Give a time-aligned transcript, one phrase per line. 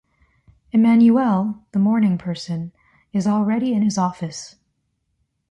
[0.73, 2.71] Emmanuelle, the morning person,
[3.13, 4.55] is already in his office.